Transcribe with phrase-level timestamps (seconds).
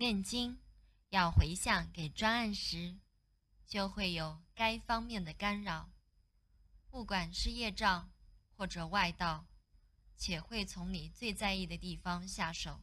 [0.00, 0.58] 念经
[1.10, 2.96] 要回向给专案时，
[3.66, 5.90] 就会有该方面的干扰，
[6.88, 8.10] 不管是业障
[8.56, 9.46] 或者外道，
[10.16, 12.80] 且会从你最在意的地方下手。